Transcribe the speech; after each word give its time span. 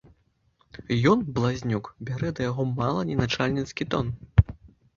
Ён, 1.11 1.19
блазнюк, 1.35 1.91
бярэ 2.09 2.33
да 2.41 2.49
яго 2.49 2.67
мала 2.81 3.07
не 3.13 3.21
начальніцкі 3.23 3.91
тон. 3.95 4.13